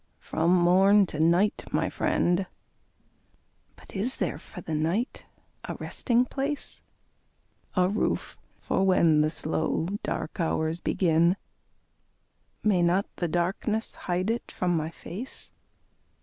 From 0.17 0.51
morn 0.59 1.05
to 1.05 1.19
night, 1.19 1.63
my 1.71 1.87
friend. 1.87 2.47
But 3.75 3.95
is 3.95 4.17
there 4.17 4.39
for 4.39 4.59
the 4.61 4.73
night 4.73 5.25
a 5.65 5.75
resting 5.75 6.25
place? 6.25 6.81
A 7.75 7.87
roof 7.87 8.35
for 8.59 8.83
when 8.83 9.21
the 9.21 9.29
slow 9.29 9.85
dark 10.01 10.39
hours 10.39 10.79
begin. 10.79 11.37
May 12.63 12.81
not 12.81 13.05
the 13.17 13.27
darkness 13.27 13.93
hide 13.93 14.31
it 14.31 14.51
from 14.51 14.75
my 14.75 14.89
face? 14.89 15.51